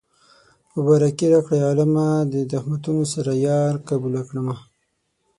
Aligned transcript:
مبارکي 0.75 1.25
راکړئ 1.33 1.59
عالمه 1.67 2.07
د 2.33 2.35
تهمتونو 2.51 3.03
سره 3.13 3.31
يار 3.47 3.73
قبوله 3.89 4.21
کړمه 4.27 4.55